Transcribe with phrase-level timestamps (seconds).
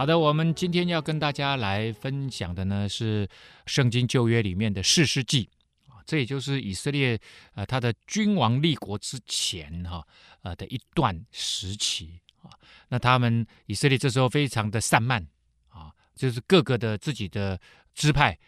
[0.00, 3.28] 好的，我们今天要跟大家来分享的呢是
[3.66, 5.46] 圣经旧约里面的士师记
[5.88, 7.20] 啊，这也就是以色列
[7.52, 10.02] 呃他的君王立国之前哈
[10.40, 12.48] 呃的一段时期啊。
[12.88, 15.22] 那他们以色列这时候非常的散漫
[15.68, 17.60] 啊，就是各个的自己的
[17.94, 18.38] 支派，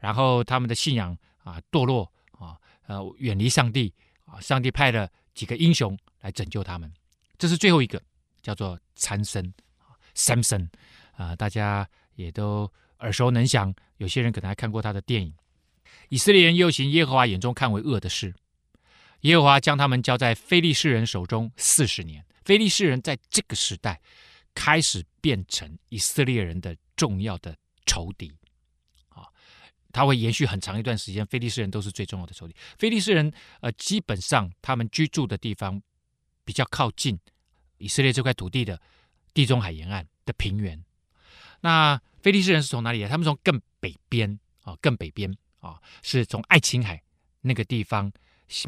[0.00, 3.92] 然后他们的信仰啊堕落啊，呃远离上帝
[4.24, 6.90] 啊，上帝派了几个英雄来拯救他们。
[7.36, 8.02] 这是最后一个
[8.42, 10.66] 叫做参孙啊三生。
[11.12, 15.34] 啊、大家也都耳熟能详，有些人可能还看过他的电影。
[16.08, 18.34] 以色列人又行耶和华眼中看为恶的事，
[19.20, 22.24] 耶和华将他们交在非利士人手中四十年。
[22.44, 24.00] 非利士人在这个时代
[24.54, 28.32] 开始变成以色列人的重要的仇敌
[29.10, 29.28] 啊，
[29.92, 31.24] 他会延续很长一段时间。
[31.26, 32.54] 非利士人都是最重要的仇敌。
[32.78, 35.80] 非利士人呃，基本上他们居住的地方
[36.44, 37.18] 比较靠近
[37.78, 38.80] 以色列这块土地的
[39.32, 40.82] 地中海沿岸的平原。
[41.62, 43.04] 那菲利士人是从哪里？
[43.08, 47.02] 他们从更北边啊，更北边啊，是从爱琴海
[47.40, 48.12] 那个地方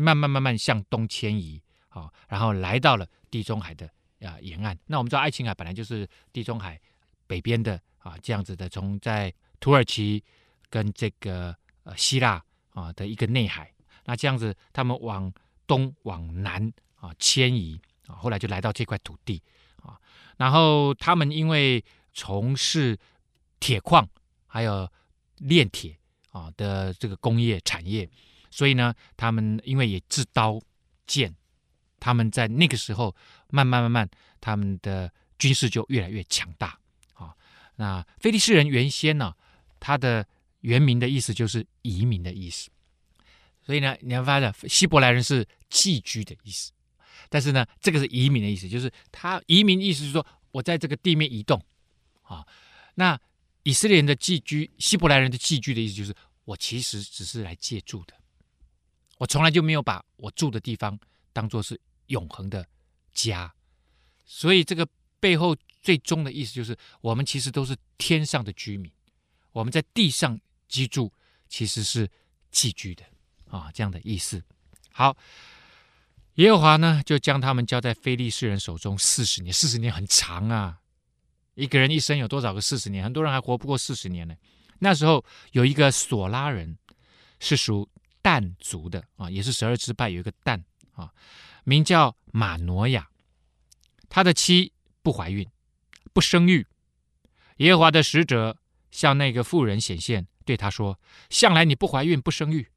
[0.00, 3.86] 慢慢慢慢向东迁移啊，然后来到了地中海的
[4.20, 4.76] 啊沿岸。
[4.86, 6.80] 那我们知道爱琴海本来就是地中海
[7.26, 10.22] 北边的啊，这样子的，从在土耳其
[10.70, 13.70] 跟这个呃希腊啊的一个内海。
[14.04, 15.32] 那这样子，他们往
[15.66, 19.42] 东往南啊迁移啊，后来就来到这块土地
[19.82, 19.98] 啊。
[20.36, 21.82] 然后他们因为
[22.14, 22.96] 从事
[23.58, 24.08] 铁矿
[24.46, 24.88] 还有
[25.38, 25.98] 炼铁
[26.30, 28.08] 啊的这个工业产业，
[28.50, 30.60] 所以呢，他们因为也制刀
[31.06, 31.34] 剑，
[31.98, 33.14] 他们在那个时候
[33.48, 34.08] 慢慢慢慢，
[34.40, 36.78] 他们的军事就越来越强大
[37.14, 37.34] 啊。
[37.76, 39.34] 那菲利士人原先呢，
[39.80, 40.24] 他的
[40.60, 42.70] 原名的意思就是移民的意思，
[43.66, 46.70] 所以呢，你会发现希伯来人是寄居的意思，
[47.28, 51.60] 但是呢，这个是移民的意思，就是他移民意思是说我在这个地面移动。
[52.24, 52.46] 啊，
[52.96, 53.18] 那
[53.62, 56.14] 以色列人的寄居，希伯来人的寄居的意思就是，
[56.44, 58.14] 我其实只是来借住的，
[59.16, 60.98] 我从来就没有把我住的地方
[61.32, 62.66] 当做是永恒的
[63.12, 63.54] 家，
[64.26, 64.86] 所以这个
[65.18, 68.90] 背后最终的意思就是，我们其实都是天上的居民，
[69.52, 71.12] 我们在地上居住
[71.48, 72.10] 其实是
[72.50, 73.04] 寄居的
[73.48, 74.42] 啊，这样的意思。
[74.92, 75.16] 好，
[76.34, 80.80] 耶和华呢就将他们交在非利士人手中四十年，四十年很长啊。
[81.54, 83.04] 一个人一生有多少个四十年？
[83.04, 84.34] 很多人还活不过四十年呢。
[84.80, 86.76] 那时候有一个索拉人，
[87.40, 87.88] 是属
[88.20, 90.62] 但族的啊，也是十二支派有一个但
[90.92, 91.12] 啊，
[91.64, 93.08] 名叫玛挪亚。
[94.08, 94.72] 他的妻
[95.02, 95.48] 不怀孕，
[96.12, 96.66] 不生育。
[97.58, 98.58] 耶和华的使者
[98.90, 100.98] 向那个妇人显现，对他说
[101.30, 102.68] ：“向来你不怀孕不生育，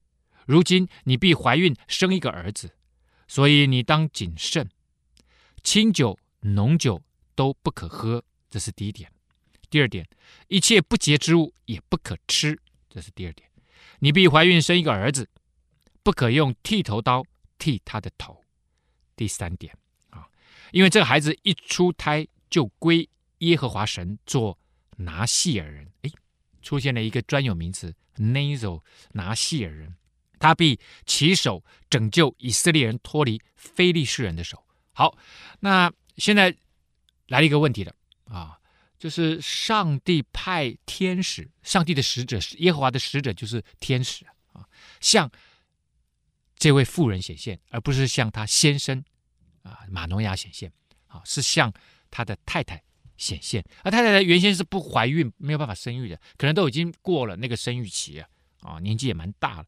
[0.46, 2.76] 如今你必怀孕生一个儿子，
[3.28, 4.70] 所以你当谨慎，
[5.64, 7.02] 清酒浓酒
[7.36, 9.12] 都不可喝。”这是第一点，
[9.69, 10.08] 第二点，
[10.47, 12.59] 一切不洁之物也不可吃。
[12.90, 13.50] 这是第二点，
[14.00, 15.30] 你必怀孕生一个儿子，
[16.02, 17.24] 不可用剃头刀
[17.57, 18.41] 剃他的头。
[19.16, 19.75] 第三点
[20.09, 20.28] 啊，
[20.72, 23.07] 因为这个孩子一出胎就归
[23.40, 24.57] 耶和华神做
[24.97, 25.91] 拿细耳人。
[26.03, 26.12] 哎，
[26.62, 28.81] 出现了一个专有名词 nasal
[29.12, 29.96] 拿细耳人，
[30.40, 34.63] 他必起手拯救以色列人脱离非利士人的手。
[34.94, 35.18] 好，
[35.59, 36.56] 那现在
[37.28, 37.94] 来了一个问题了。
[38.30, 38.58] 啊，
[38.98, 44.68] 就是上帝派天使，上帝的使者是耶和华的使者，就是天使啊，
[45.00, 45.30] 向
[46.56, 49.04] 这位妇人显现，而不是向他先生
[49.64, 50.72] 啊马诺亚显现，
[51.08, 51.72] 啊，是向
[52.10, 52.82] 他的太太
[53.18, 53.64] 显现。
[53.84, 58.28] 而太太原先是不怀孕，没有办法生育的，可能都已经过了那个生育期啊，
[58.62, 59.66] 啊，年纪也蛮大了，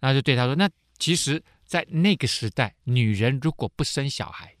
[0.00, 0.68] 那就对他说：“那
[0.98, 4.54] 其实，在那个时代，女人如果不生小孩。”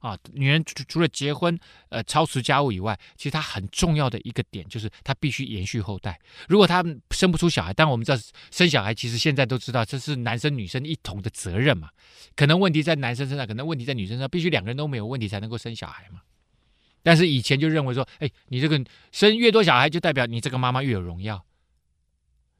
[0.00, 1.58] 啊，女人除除了结婚，
[1.90, 6.18] 呃，操持家务以外，其实她很重要的一个点就是她必须延续后代。
[6.48, 8.18] 如果她生不出小孩，但我们知道
[8.50, 11.90] 生小孩，其实现在都知道这是男生女生一同的责任嘛。
[12.34, 16.22] 可能问题在男生身上，可能问题在女生身上，必须两个人都没有问题才能够生小孩嘛。
[17.02, 18.82] 但是以前就认为说，哎，你这个
[19.12, 21.44] 生越多小孩，就代表你这个妈妈越有荣耀。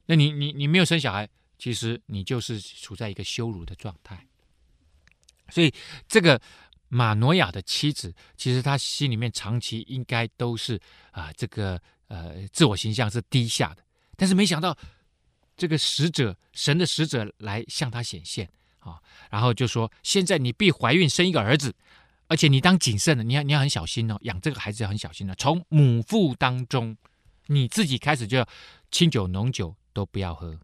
[0.04, 1.26] 那你你你没有生小孩，
[1.56, 4.26] 其实你就是处在一个羞辱的状态。
[5.48, 5.72] 所以
[6.06, 6.38] 这个。
[6.90, 10.78] 玛诺亚的妻子，其实他心里面长期应该都是
[11.12, 13.82] 啊、这个呃自我形象是低下的。
[14.16, 14.76] 但是没想到
[15.56, 18.50] 这个使者，神的使者来向他显现
[18.80, 19.00] 啊，
[19.30, 21.74] 然后就说：现在你必怀孕生一个儿子，
[22.26, 26.96] 而且你当谨慎的，你要你要很小心哦，养这个孩子要很小心的，从母腹当中，
[27.46, 28.48] 你自己开始就要
[28.90, 30.58] 清酒浓酒都不要喝，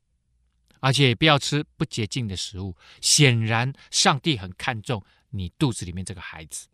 [0.80, 2.76] 而且也不要吃不洁净的食物。
[3.00, 5.02] 显然，上帝很看重
[5.36, 6.68] 你肚子里面这个孩子，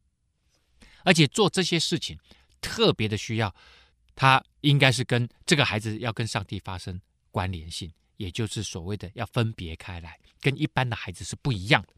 [1.05, 2.19] 而且做这些事情
[2.61, 3.55] 特别的需要。
[4.15, 7.01] 他应该是跟这个孩子要跟上帝发生
[7.31, 11.89] 关联性，也就是所谓的要分别开来，跟一般的孩子是不一样的。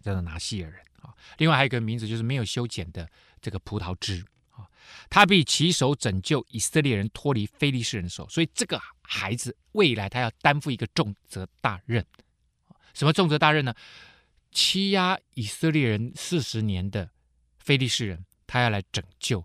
[0.00, 1.12] 叫做拿细耳人啊。
[1.38, 3.10] 另外还有一个名字就是没有修剪的
[3.42, 4.62] 这个葡萄枝啊，
[5.08, 12.06] 他必起手拯救以色列人脱离非利士人手，所以这个孩子未来他要担负一个重责大任。
[12.94, 13.74] 什么重责大任呢？
[14.52, 17.10] 欺压以色列人四十年的
[17.58, 19.44] 非利士人，他要来拯救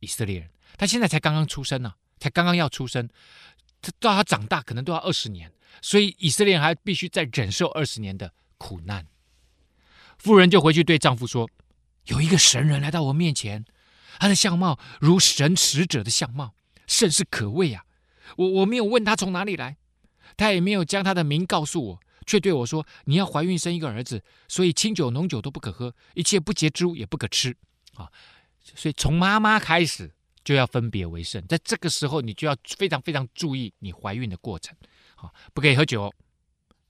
[0.00, 0.50] 以色列人。
[0.76, 3.08] 他现在才刚刚出生呢、才刚刚要出生，
[3.80, 9.06] 他到他长大可能都要二十年，所以以色列人还必须再忍受二十年的苦难。
[10.18, 11.48] 妇人就回去对丈夫说
[12.06, 13.64] ：“有一个神人来到我面前，
[14.18, 16.54] 他的相貌如神使者的相貌，
[16.86, 17.84] 甚是可畏啊！
[18.36, 19.76] 我我没有问他从哪里来，
[20.36, 27.56] 他也没有将他的名告诉我，却对我说：你要怀孕生一个儿子，所以清酒浓酒都不可喝，一切不洁之物也不可吃
[27.94, 28.10] 啊！
[28.62, 30.10] 所以从妈妈开始。”
[30.44, 34.76] 就要分别为圣，在这个时候，你就要非常非常注意你怀孕的过程，
[35.14, 36.12] 啊，不可以喝酒，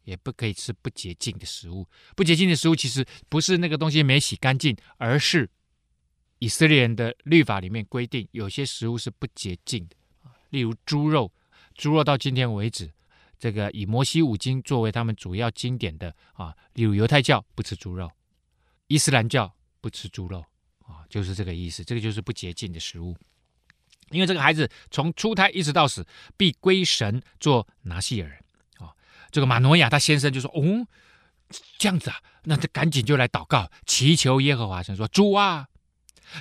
[0.05, 1.87] 也不可以吃不洁净的食物。
[2.17, 5.51] 不洁净的食物其实不是那个东西没洗干净，而是
[6.39, 9.97] 以色列人的律法里面规定，有些食物是不洁净的，
[10.49, 11.31] 例如猪肉。
[11.75, 12.91] 猪肉到今天为止，
[13.43, 18.09] 这个以摩西五经作为他们主要经典的啊，例如犹太教不吃猪肉，
[18.87, 20.45] 伊斯兰教不吃猪肉，
[20.87, 21.83] 啊，就是这个意思。
[21.83, 23.17] 这个就是不洁净的食物。
[24.11, 26.07] 因为这个孩子从出胎一直到死，
[26.37, 28.39] 必归神做拿细耳人
[28.77, 28.95] 啊。
[29.33, 30.87] 这个玛诺亚他先生就说：“哦，
[31.79, 35.67] 这样子啊，那他赶紧就来祷告，祈求耶和华神说：主啊，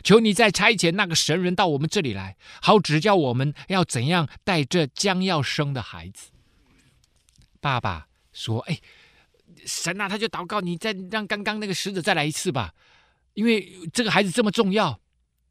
[0.03, 6.27] 求你再差遣那个神人到我们这里来，好指教我们要怎样带这将要生的孩子。”
[7.61, 8.77] 爸爸说：“哎，
[9.65, 12.73] 神啊，他就祷告你，再让刚刚那个使者再来一次吧，
[13.35, 14.99] 因为这个孩子这么重要，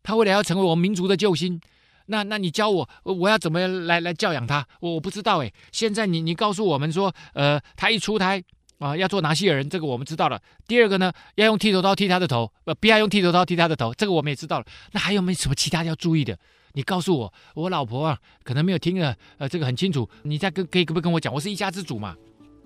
[0.03, 1.59] 他未来要成为我们民族的救星。”
[2.07, 4.67] 那那你教我，我要怎么来来教养他？
[4.81, 5.55] 我我不知道诶。
[5.71, 8.43] 现在你你告诉我们说，呃，他一出胎
[8.81, 10.43] 啊，要做拿细耳人，这个我们知道了。
[10.67, 14.67] 第二个呢，要用剃头刀剃他的头，呃，不要用剃头刀剃他的头，这个我们也知道了。
[14.91, 16.37] 那还有没有什么其他要注意的？
[16.73, 20.09] 你告诉我，我老婆啊，可能没有听了，呃，这个很清楚。
[20.23, 21.33] 你再跟可以可不可以跟我讲？
[21.33, 22.15] 我是一家之主嘛。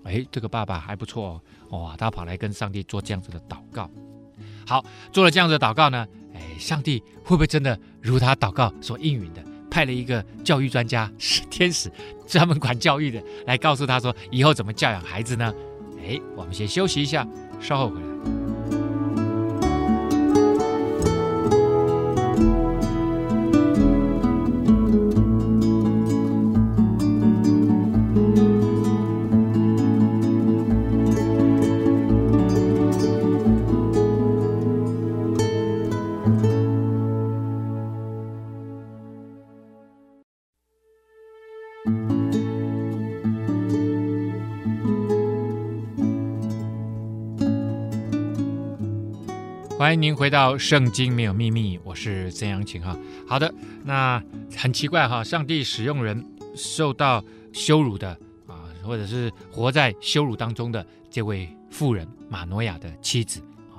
[0.05, 3.91] 哎，这个爸爸还不错哦，哇，他跑来跟上帝做这样子的祷告。
[4.67, 6.07] 好，做了这样子的祷告呢？
[6.35, 11.91] 哎，上帝会不会真的如他祷告所应允的，派了一个教育专家，是天使，
[12.27, 15.55] 专门管教育的，来告诉他说以后怎么教养孩子呢？
[15.99, 17.27] 哎，我们先休息一下，
[17.61, 18.14] 稍后回来。
[49.95, 52.99] 欢迎您回到《圣经没有秘密》，我是曾阳晴哈。
[53.29, 54.21] 好的，那
[54.57, 56.21] 很奇怪哈，上帝使用人
[56.57, 58.09] 受到羞辱的
[58.49, 63.41] 啊，或者是活在羞辱当中的这位妇人玛诺亚的妻子
[63.73, 63.79] 啊，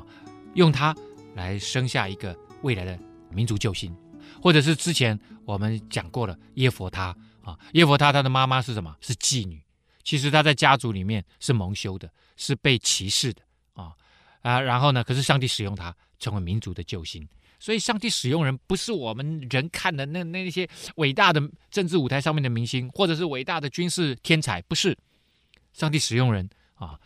[0.54, 0.96] 用她
[1.34, 2.98] 来生下一个未来的
[3.30, 3.94] 民族救星，
[4.42, 7.60] 或者是之前我们讲过了耶佛他啊。
[7.74, 8.96] 耶佛他他的妈妈是什么？
[9.02, 9.62] 是妓女。
[10.02, 13.42] 其实他在家族里面是蒙羞的，是被歧视的
[14.46, 14.62] 啊。
[14.62, 17.28] 然后呢，可是上帝使用他成为民族的救星。
[17.58, 24.96] 所以，上帝使用人不是我们人看的那那些伟大的政治舞台上面的明星，或者是伟大的军事天才，不是。
[25.74, 27.00] 上帝使用人啊，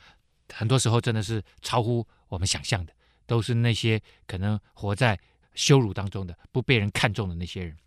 [0.51, 2.91] 很多时候真的是超乎我们想象的，
[3.27, 5.17] 都是那些可能活在
[5.53, 7.77] 羞辱当中的、不被人看重的那些人。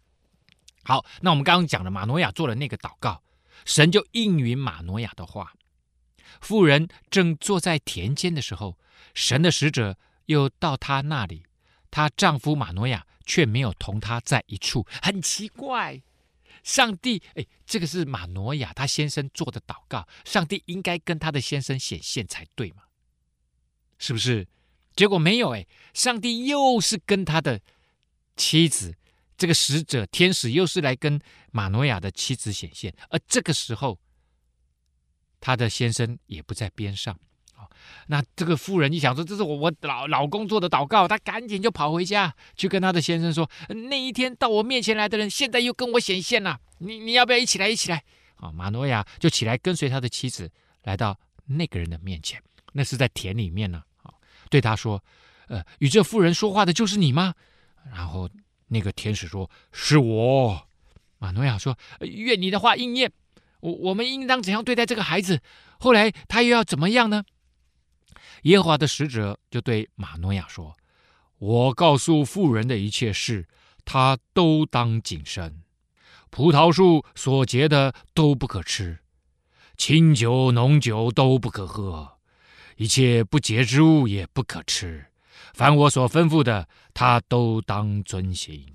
[0.85, 3.23] 好，那我们刚刚讲了，马诺亚做了那个祷告，
[3.65, 5.53] 神就应允马诺亚的话。
[6.41, 8.79] 妇人正坐在田间的时候，
[9.15, 11.45] 神的使者又到她那里。
[11.91, 16.03] 她丈夫马诺亚却没有同她在一处，很奇怪。
[16.63, 22.85] 上帝，哎，这个是马诺亚他先生做的祷告，上帝应该跟他的先生显现才对嘛？
[23.99, 24.47] 是不是？
[24.95, 27.61] 结果没有，哎，上帝又是跟他的
[28.37, 28.95] 妻子，
[29.37, 33.99] 这个使者天使又是来跟马诺亚的妻子显现，而这个时候，
[35.41, 37.19] 他的先生也不在边上。
[38.07, 43.49] 那这个妇人一想说，这是我我老老公做的祷告，她赶紧就跑回家去跟她的先生说，
[43.89, 48.03] 那一天到我面前来的人，现在又跟我显现了，你你要不要一起来一起来？
[48.37, 50.51] 啊，马诺亚就起来跟随他的妻子
[50.83, 54.13] 来到那个人的面前，那是在田里面呢，啊，
[54.51, 55.03] 对他说，
[55.49, 57.35] 呃，与这妇人说话的就是你吗？
[57.93, 58.29] 然后
[58.69, 60.67] 那个天使说，是我。
[61.19, 63.13] 马诺亚说，愿你的话应验，
[63.61, 65.41] 我我们应当怎样对待这个孩子？
[65.79, 67.23] 后来他又要怎么样呢？
[68.43, 70.77] 耶和华的使者就对马诺亚说
[71.39, 73.49] ：“我告诉妇人的一切事，
[73.85, 75.63] 她都当谨慎。
[76.31, 78.99] 葡萄树所结的都不可吃，
[79.77, 82.19] 清酒浓酒都不可喝，
[82.77, 85.07] 一切不洁之物也不可吃。
[85.55, 88.67] 凡我所吩咐的，他都当遵行。”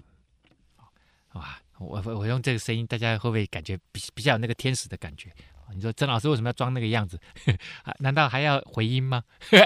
[1.33, 5.31] 哇，我我用这个声音，大家会不会感觉比比较有那个天使的感觉？
[5.73, 7.19] 你说曾老师为什么要装那个样子？
[7.99, 9.23] 难道还要回音吗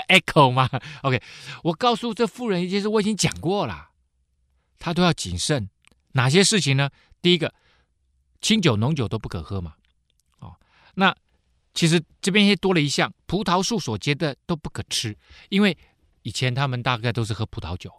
[0.10, 0.70] ？Echo 吗
[1.04, 1.22] ？OK，
[1.64, 3.90] 我告诉这妇人一件事，我已经讲过了，
[4.80, 5.70] 她都要谨慎。
[6.14, 6.90] 哪些事情呢？
[7.22, 7.54] 第一个，
[8.42, 9.76] 清酒浓酒都不可喝嘛。
[10.40, 10.56] 哦，
[10.96, 11.16] 那
[11.74, 15.18] 其实这边也多了一项，葡萄树所结的都不可吃，
[15.50, 15.78] 因为
[16.24, 17.94] 以前他们大概都是喝葡萄酒，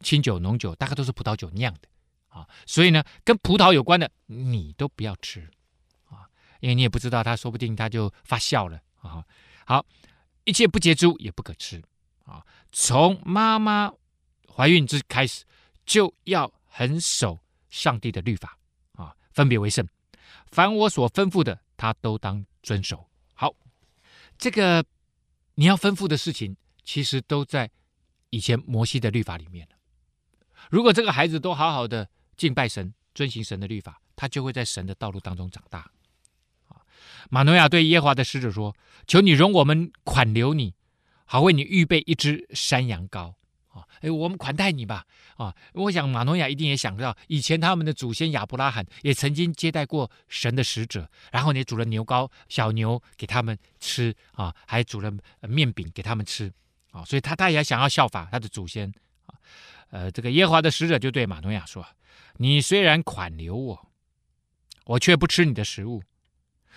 [0.00, 1.80] 清酒浓酒大概都是葡萄酒酿的
[2.28, 5.48] 啊，所以呢，跟葡萄有关的你都不要吃。
[6.64, 9.22] 因为你也不知道，他说不定他就发酵了啊！
[9.66, 9.84] 好，
[10.44, 11.82] 一切不洁之物也不可吃
[12.24, 12.42] 啊！
[12.72, 13.92] 从妈妈
[14.48, 15.44] 怀孕之开始，
[15.84, 18.58] 就要很守上帝的律法
[18.92, 19.86] 啊，分别为圣。
[20.46, 23.10] 凡我所吩咐的，他都当遵守。
[23.34, 23.54] 好，
[24.38, 24.82] 这个
[25.56, 27.70] 你要吩咐的事情，其实都在
[28.30, 29.68] 以前摩西的律法里面。
[30.70, 35.90] 如果这个孩子都好好的敬拜神、遵行神的律法，他就会在神的道路当中长大。
[37.30, 38.76] 马诺亚对耶和华的使者说
[39.06, 40.74] ：“求你容我们款留你，
[41.24, 43.34] 好为你预备一只山羊羔
[43.68, 43.86] 啊！
[44.00, 45.04] 哎，我们款待你吧
[45.36, 45.54] 啊！
[45.72, 56.52] 我想马诺亚一定也想到，以前他们的祖先亚伯拉罕也曾经接待过神的使者，然后也煮了牛羔、小牛给他们吃啊，还煮了面饼给他们吃
[56.92, 58.92] 啊，所以他他也想要效法他的祖先
[59.26, 59.34] 啊。
[59.90, 61.84] 呃，这个耶和华的使者就对马诺亚说
[62.38, 63.88] ：‘你虽然款留我，
[64.86, 66.02] 我却不吃你的食物。’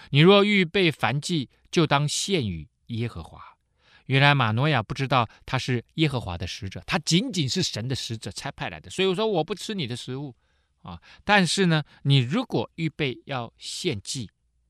[0.09, 3.57] 你若预备燔祭，就当献与耶和华。
[4.05, 8.89] 原来马诺亚不知道他是耶和华的使者，他仅仅是神的使者差派来的。
[8.89, 10.33] 所以我说我不吃你的食物
[10.81, 11.01] 啊。
[11.25, 14.29] 但是呢，你如果预备要献祭、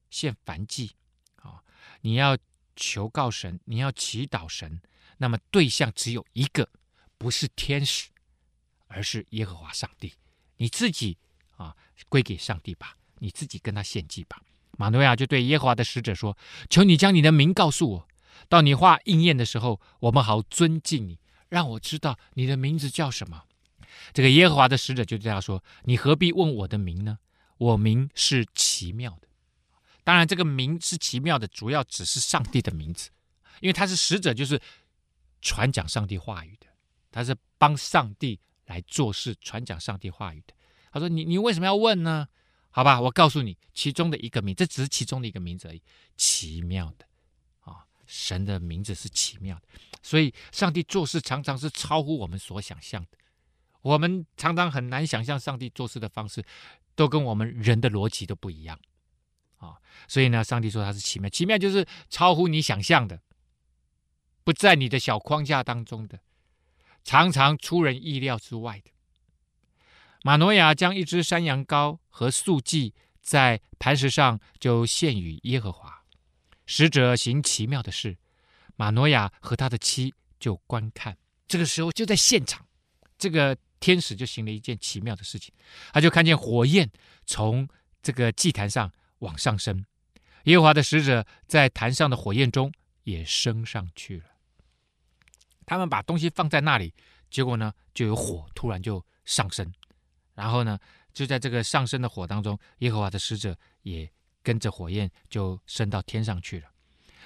[0.09, 0.95] 献燔祭
[1.35, 1.61] 啊，
[2.01, 2.35] 你要
[2.75, 4.81] 求告神，你要祈祷神，
[5.17, 6.67] 那么对象只有一个，
[7.19, 8.09] 不是天使，
[8.87, 10.13] 而是耶和华上帝。
[10.57, 11.15] 你自己
[11.57, 11.77] 啊，
[12.09, 14.41] 归给上帝吧，你自己跟他献祭吧。
[14.77, 16.37] 马诺亚就对耶和华的使者说
[16.69, 18.07] ：“求你将你的名告诉我，
[18.47, 21.19] 到你话应验的时候，我们好尊敬你，
[21.49, 23.43] 让我知道你的名字叫什么。”
[24.13, 27.17] 这个耶和华的使者就对他说：“你何必问我的名呢？
[27.57, 29.27] 我名是奇妙的。
[30.03, 33.09] 当然，这个名是奇妙的，主要只是上帝的名字，
[33.59, 34.61] 因为他是使者，就是
[35.41, 36.67] 传讲上帝话语的，
[37.11, 40.53] 他是帮上帝来做事，传讲上帝话语的。
[40.91, 42.27] 他说：‘你你为什么要问呢？’
[42.77, 45.81] 好吧，我告诉你，其中的一个名，这只是其中的一个名字而已。
[46.15, 47.07] 奇妙的
[47.61, 49.63] 啊，神的名字是奇妙的，
[50.03, 53.17] 所以上帝做事常常是超乎我们所想象的。
[53.81, 56.45] 我们常常很难想象上帝做事的方式，
[56.93, 58.79] 都跟我们人的逻辑都不一样
[59.57, 59.77] 啊。
[60.07, 63.19] 所以呢，上帝说他是奇妙，奇妙就是超乎你想象的，
[64.43, 66.19] 不在你的小框架当中的，
[67.03, 68.91] 常常出人意料之外的。
[70.27, 76.03] 马诺亚将一只山羊羔和素祭在磐石上就献与耶和华。
[76.65, 78.17] 使者行奇妙的事，
[78.75, 81.17] 马诺亚和他的妻就观看。
[81.47, 82.67] 这个时候就在现场，
[83.17, 85.53] 这个天使就行了一件奇妙的事情，
[85.93, 86.91] 他就看见火焰
[87.25, 87.65] 从
[88.03, 89.85] 这个祭坛上往上升，
[90.43, 92.69] 耶和华的使者在坛上的火焰中
[93.03, 94.25] 也升上去了。
[95.65, 96.93] 他们把东西放在那里，
[97.29, 99.71] 结果呢，就有火突然就上升，
[100.37, 100.79] 然后呢，
[101.13, 104.09] 就在这个上升的火当中，耶和华的使者也。
[104.43, 106.69] 跟着火焰就升到天上去了。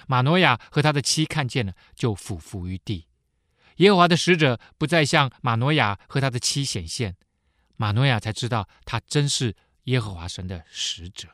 [0.08, 3.06] 玛诺亚和他的妻看见了，就俯伏于地。
[3.76, 7.14] 耶和华的使者不再向玛诺亚和他的妻显现，
[7.76, 9.54] 玛诺亚才知道他真是
[9.84, 11.28] 耶和华神的使者。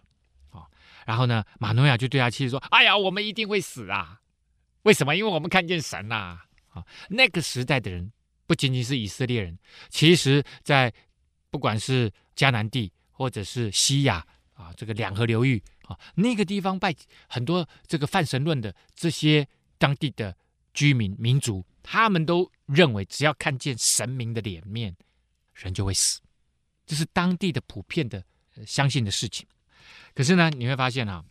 [0.51, 0.69] 啊，
[1.07, 4.21] 然后呢，玛诺亚就对他妻子说：“哎呀，我们一定会死啊！
[4.83, 5.17] 为什么？
[5.17, 6.39] 因为我们看见神呐！
[6.75, 8.13] 啊，那个时代的人
[8.47, 9.59] 不仅仅是以色列人，
[9.89, 10.93] 其实在
[11.51, 14.27] 不管是迦南地或者是西亚。”
[14.59, 16.93] 啊，这个两河流域啊，那个地方拜
[17.29, 19.47] 很多这个泛神论的这些
[19.79, 20.37] 当地的
[20.75, 24.93] 居民民族，他们都认为只要看见神明的脸面，
[25.55, 26.21] 人就会死，
[26.85, 28.21] 这是当地的普遍的
[28.67, 29.47] 相信的事情。
[30.13, 31.25] 可是呢，你会发现啊，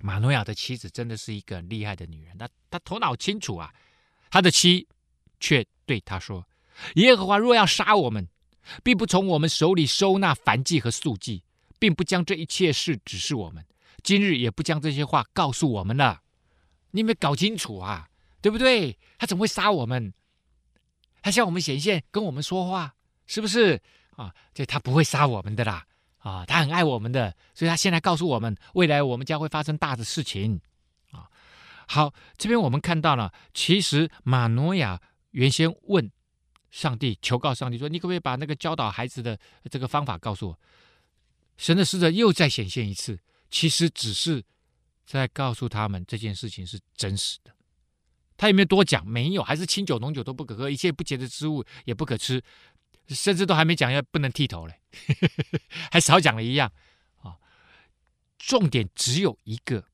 [0.00, 3.72] 玛挪亚的妻子真的是一个厉害的女人，她她头脑清楚啊，
[4.30, 4.86] 他的妻
[5.40, 6.46] 却对他说
[6.96, 8.28] ：“耶和华若要杀我们，
[8.82, 11.42] 并不从我们手里收纳燔祭和素祭。”
[11.76, 13.62] 并不将这一切事指示我们，
[14.02, 16.22] 今日也不将这些话告诉我们了。
[16.92, 18.08] 你有没有搞清楚啊，
[18.40, 18.96] 对不对？
[19.18, 20.14] 他怎么会杀我们？
[21.20, 22.94] 他向我们显现，跟我们说话，
[23.26, 23.82] 是不是
[24.16, 24.34] 啊？
[24.54, 25.84] 这他不会杀我们的啦，
[26.18, 30.58] 啊，他很爱我们的，所以他现在告诉我们，未来我们将会发生大的事情
[31.10, 31.28] 啊。
[31.86, 35.02] 好，这边我们看到了，其实玛诺亚
[35.32, 36.10] 原先问
[36.74, 39.38] 上帝，求告上帝说：“你可不可以把那个教导孩子的
[39.70, 40.58] 这个方法告诉我？”
[41.56, 43.16] 神的使者又再显现一次，
[43.48, 44.42] 其实只是
[45.06, 47.54] 在告诉他们这件事情是真实的。
[48.36, 49.06] 他有没有多讲？
[49.06, 52.42] 没有，还是清酒浓酒都不可喝，一切不洁的之物也不可吃，
[53.06, 54.80] 甚至都还没讲要不能剃头嘞，
[55.92, 56.72] 还少讲了一样
[57.22, 57.38] 啊。
[58.36, 59.84] 重点只有一个，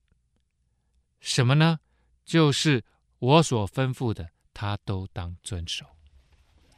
[1.20, 1.80] 什么呢？
[2.24, 2.82] 就是
[3.18, 5.84] 我所吩咐的，他都当遵守，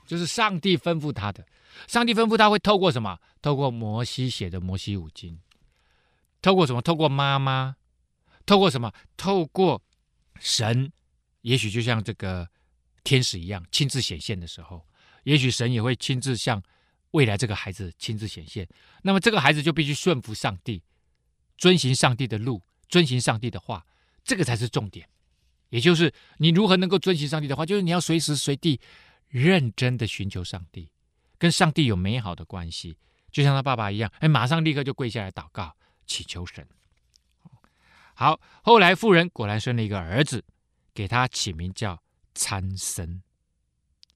[0.06, 1.46] 就是上帝吩咐他的。
[1.86, 3.18] 上帝吩咐他会透过什么？
[3.40, 5.34] 透过摩西写的《摩西五经》，
[6.40, 6.82] 透过什么？
[6.82, 7.76] 透过妈妈，
[8.44, 8.92] 透过什么？
[9.16, 9.82] 透过
[10.38, 10.92] 神，
[11.40, 12.48] 也许就像这个
[13.04, 14.86] 天使一样亲自显现的时候，
[15.24, 16.62] 也许神也会亲自向
[17.12, 18.68] 未来这个孩子亲自显现。
[19.02, 20.82] 那么这个孩子就必须顺服上帝，
[21.56, 23.84] 遵行上帝的路，遵行上帝的话，
[24.22, 25.08] 这个才是重点。
[25.70, 28.78] 也就是你如何能够遵行上帝的话，就是你要随时随地
[29.32, 30.88] 认真的寻求上帝。
[31.38, 32.96] 跟上帝有美好的关系，
[33.32, 35.74] 就像他爸爸一样，哎，马上立刻就跪下来祷告，
[36.06, 36.64] 祈求神。
[38.14, 40.44] 好，后来妇人果然生了一个儿子，
[40.94, 42.00] 给他起名叫
[42.34, 43.20] 参孙。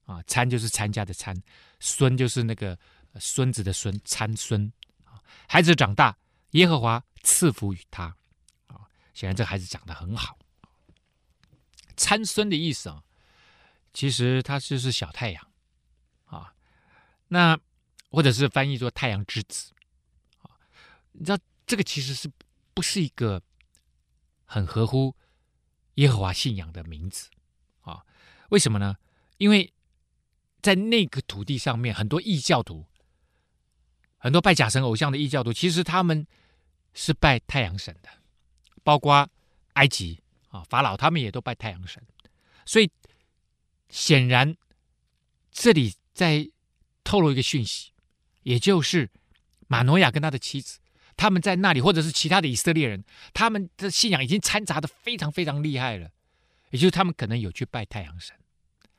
[0.05, 1.35] 啊，参就是参加的参，
[1.81, 2.79] 孙就是那个
[3.19, 4.71] 孙子的孙，参孙。
[5.49, 6.17] 孩子长大，
[6.51, 8.05] 耶和华赐福于他。
[8.67, 10.37] 啊，显然这孩子长得很好。
[11.97, 13.03] 参孙的意思啊，
[13.97, 15.43] 其实他就是小太阳。
[16.25, 16.53] 啊
[17.29, 17.59] 那
[18.11, 19.73] 或者是翻译作太阳之子，
[20.43, 20.53] 啊，
[21.13, 22.31] 你知道这个其实是
[22.75, 23.41] 不是一个
[24.45, 25.15] 很合乎
[25.95, 27.27] 耶和华信仰的名字
[27.81, 28.05] 啊？
[28.49, 28.95] 为什么呢？
[29.39, 29.73] 因为
[30.61, 32.85] 在那个土地上面，很多异教徒，
[34.19, 36.27] 很多拜假神偶像的异教徒，其实他们
[36.93, 38.09] 是拜太阳神的，
[38.83, 39.27] 包括
[39.73, 42.05] 埃及啊法老，他们也都拜太阳神，
[42.63, 42.89] 所以
[43.89, 44.55] 显然
[45.51, 46.49] 这里在。
[47.09, 47.93] 透露一个讯息，
[48.43, 49.09] 也就是
[49.67, 50.77] 马诺亚跟他的妻子，
[51.15, 53.01] 他们在那里，或者是其他的以色列人，
[53.33, 56.09] 他们的信仰已经掺杂的非常非常厉害了。
[56.71, 58.35] 也就是他们可能有去拜太阳神，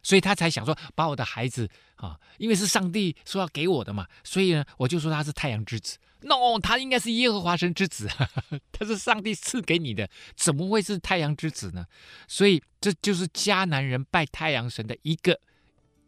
[0.02, 5.98] 所以他才想说，把我的孩子啊，因为是上帝说要给我的嘛，所以呢，我就说他是太阳之子。
[6.20, 8.08] No，他应该是耶和华神之子，
[8.72, 11.86] 他是上帝赐给你的，怎么会是太阳之子呢？
[12.26, 15.38] 所以这就是迦南人拜太阳神的一个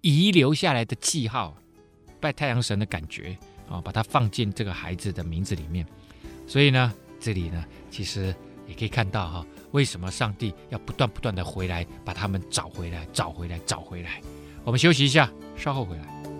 [0.00, 1.56] 遗留下来的记号。
[2.20, 5.86] 拜太阳神的感觉啊，把它放进这个孩子的名字里面。
[6.46, 8.34] 所以呢，这里呢，其实
[8.66, 14.20] 也可以看到哈，为什么上帝要不断不断的回来，把他们找回来，找回来，找回来。
[14.64, 16.39] 我们休息一下，稍后回来。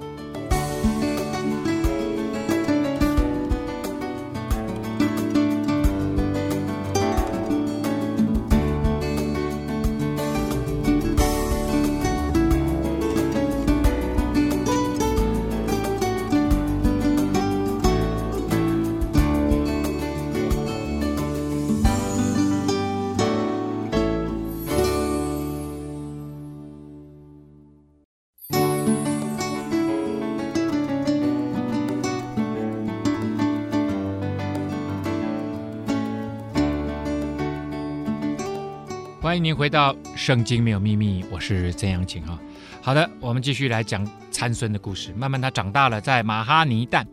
[39.50, 42.38] 您回到《圣经没有秘密》，我是曾阳晴哈。
[42.80, 45.12] 好的，我们继续来讲参孙的故事。
[45.14, 47.04] 慢慢他长大了，在马哈尼旦，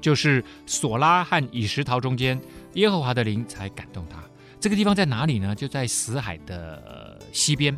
[0.00, 2.40] 就是索拉和以实陶中间，
[2.72, 4.16] 耶和华的灵才感动他。
[4.58, 5.54] 这个地方在哪里呢？
[5.54, 7.76] 就在死海的西边。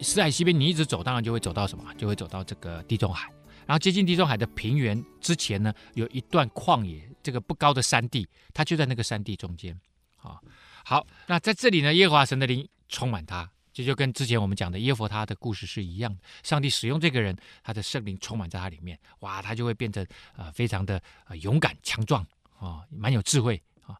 [0.00, 1.84] 死海西边，你一直走，当然就会走到什么？
[1.96, 3.30] 就会走到这个地中海。
[3.66, 9.78] 然后接近地中海的平原之前呢，有一段旷野，这个不高的山地，它就在那个山地中间。
[10.20, 10.40] 啊。
[10.84, 16.22] 好，那在这里呢，耶和华神的灵充满他，这就，跟之前我们讲的耶弗他的故事是一样的。
[16.42, 22.26] 上帝使用这个人，他的圣灵充满在他里面，哇，他就会变成呃非常的呃勇敢强壮
[22.58, 23.96] 啊、蛮有智慧啊、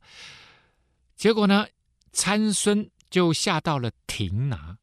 [1.16, 1.66] 结果呢，
[2.12, 4.79] 参孙就下到了亭拿，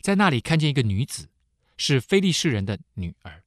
[0.00, 1.28] 在那里看见一个女子，
[1.76, 3.42] 是非利士人的女儿。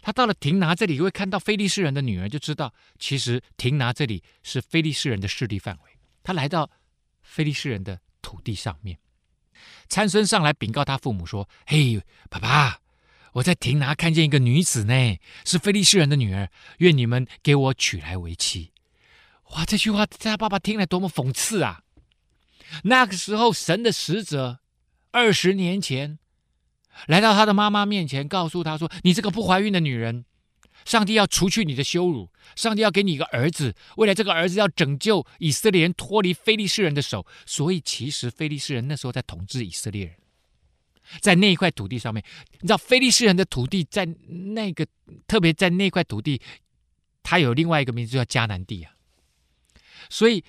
[0.00, 5.98] 他到了亭拿这里，会看到非利士人的女儿，就知道其实亭拿这里是非利士人的势力范围。
[6.22, 6.70] 他来到。
[7.26, 8.98] 非利士人的土地上面，
[9.88, 12.80] 参孙上来禀告他父母说：“嘿，爸爸，
[13.32, 18.72] 我在亭拿看见一个女子呢，是菲利士人的女儿，愿你们给我娶来为妻。”
[19.54, 21.82] 哇，这句话在他爸爸听来多么讽刺啊！
[22.84, 24.60] 那个时候，神的使者
[25.10, 26.18] 二十年前
[27.06, 30.24] 来到他的妈妈面前，告诉他说：“你这个不怀孕的女人。”
[30.84, 40.14] 上帝要除去你的羞辱，上帝要给你一个儿子，为了这个儿子要拯救以色列人脱离非利士人的手，所以其实非利士人那时候在统治以色列人，
[41.20, 42.22] 在那一块土地上面，
[42.60, 44.86] 你知道非利士人的土地在那个
[45.26, 46.40] 特别在那块土地，
[47.22, 48.92] 它有另外一个名字叫迦南地啊，
[50.10, 50.44] 所以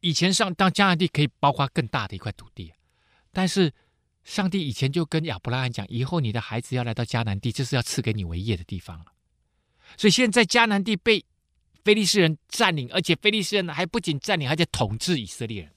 [0.00, 2.72] 以前上当迦南地可以包括更大的一块土地，
[3.32, 3.72] 但是
[4.22, 9.02] 上帝以前就跟亚伯拉罕讲，以后你的孩子要来到迦南地，这是要赐给你为业的地方。
[9.96, 11.24] 所以现在迦南地被
[11.84, 15.72] 非利士人占领，而且非利士人还不仅占领，还在统治以色列人。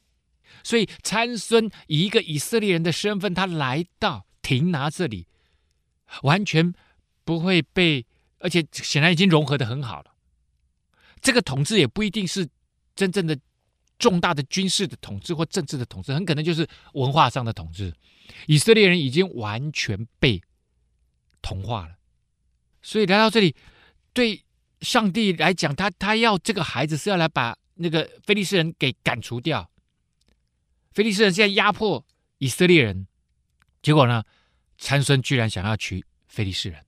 [0.64, 5.28] 所以参孙以一个以色列人的身份，他来到亭拿这里，
[6.22, 6.74] 完全
[7.24, 8.06] 不会被，
[8.40, 10.14] 而且显然已经融合得很好了。
[11.22, 12.48] 这个统治也不一定是
[12.96, 13.38] 真正的
[13.98, 17.94] 重大的军事的统治或政治的统治，很可能就是文化上的统治。
[18.48, 20.42] 以色列人已经完全被
[21.42, 21.96] 同化了，
[22.82, 23.56] 所以来到这里。
[24.14, 24.44] 对
[24.82, 29.70] 上帝来讲，他他要这个孩子是要来把那个非利士人给赶除掉。
[30.94, 32.06] 非利士人现在压迫
[32.38, 33.08] 以色列人，
[33.82, 34.24] 结果呢，
[34.78, 36.80] 参孙居然想要娶非利士人，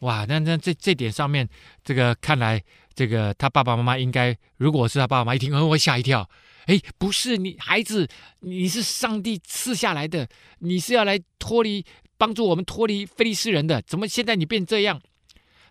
[0.00, 0.24] 哇！
[0.24, 1.48] 那那这这点上面，
[1.84, 2.60] 这个看来，
[2.94, 6.28] 这个他爸爸妈妈应该，如果是他爸爸妈妈一听，嗯，会吓一跳。
[6.66, 8.08] 哎，不是你孩子，
[8.40, 10.28] 你是上帝赐下来的，
[10.58, 11.84] 你是要来脱离
[12.16, 15.00] 帮助我们脱离非利士人的，怎么现在你变这样？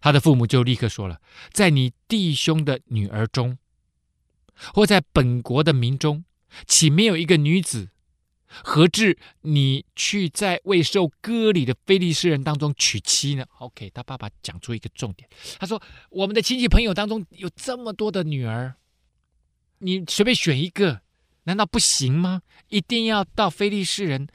[0.01, 1.21] 他的父母就立刻说了
[1.53, 3.59] ：“在你弟兄的女儿中，
[4.73, 6.25] 或在本国的民中，
[6.65, 7.89] 岂没有一个女子，
[8.47, 18.73] 何至你去在未受割礼的非利士人当中娶妻呢？”OK，他爸爸讲出一个重点，他说：“我们的亲戚朋友当中有这么多的女儿，
[19.77, 21.01] 你随便选一个，
[21.43, 22.41] 难道不行吗？
[22.69, 24.27] 一定要到非利士人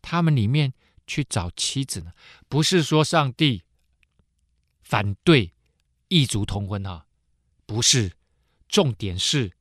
[0.00, 0.72] 他们里面
[1.08, 2.12] 去找妻子呢？
[2.48, 3.64] 不是说上帝。”
[4.88, 5.52] 反对
[6.08, 7.06] 异族通婚哈，
[7.66, 8.10] 不是，
[8.68, 9.52] 重点是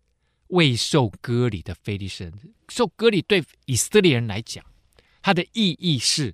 [0.47, 2.55] 未受割礼的非利士人。
[2.69, 4.63] 受割礼对以色列人来讲，
[5.21, 6.33] 它的意义是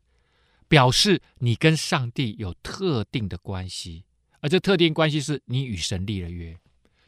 [0.67, 4.06] 表示你跟上帝有特定的关系，
[4.41, 6.56] 而这特定关系是你与神立了约，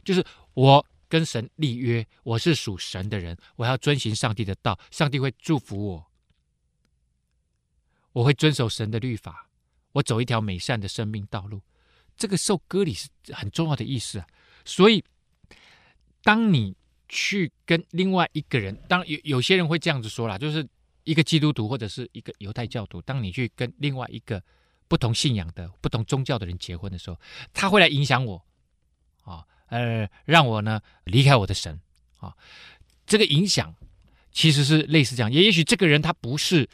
[0.04, 6.10] 就是我跟神立约，我是属神的人，我要遵循上帝的道，上帝会祝福我，
[8.10, 9.48] 我会遵守神的律法，
[9.92, 11.62] 我走一条美善的生命道路。
[12.16, 14.26] 这个受割礼是很重要的意思啊，
[14.64, 15.04] 所以
[16.22, 16.74] 当你
[17.08, 20.66] 去跟另外一个人，当有有些人会这样子说啦，就是
[21.04, 24.42] 一个基督徒或者是一个犹太教徒，当你去跟另外一个
[24.88, 27.20] 不同信仰的、不同宗教的人结婚的时候，
[27.52, 28.44] 他会来影响我
[29.22, 31.78] 啊，呃，让我呢离开我的神
[32.18, 32.34] 啊。
[33.06, 33.72] 这个影响
[34.32, 36.68] 其实是类似这样，也也许这个人他不是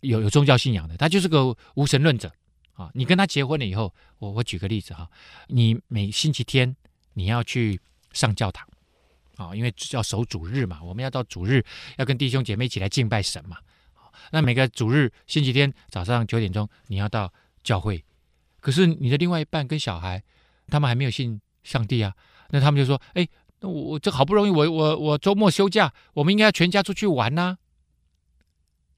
[0.00, 2.30] 有有宗教信仰的，他就是个无神论者。
[2.78, 5.10] 啊，你跟他结婚了以后，我我举个例子哈，
[5.48, 6.76] 你每星期天
[7.14, 7.80] 你要去
[8.12, 8.64] 上教堂，
[9.36, 11.64] 啊，因为要守主日嘛，我们要到主日
[11.96, 13.58] 要跟弟兄姐妹一起来敬拜神嘛。
[14.30, 17.32] 那每个主日星期天早上九点钟你要到
[17.64, 18.04] 教会，
[18.60, 20.22] 可是你的另外一半跟小孩
[20.68, 22.14] 他们还没有信上帝啊，
[22.50, 23.26] 那他们就说，哎，
[23.58, 27.58] 那我我这好不容易我我我周末休假，我们应该要全家出去玩呐。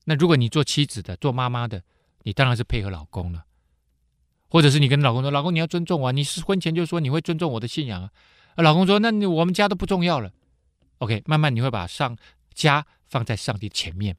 [0.05, 1.83] 那如果你做妻子的做妈妈的，
[2.25, 3.47] 你当然是配合老公了。
[4.51, 8.11] 或者是你跟老公说：“老公，你要尊重我，你是婚前就说你会尊重我的信仰啊。”
[8.61, 10.33] 老公说：“那你我们家都不重要了。”
[10.99, 12.15] OK，慢慢你会把上
[12.53, 14.17] 家放在上帝前面，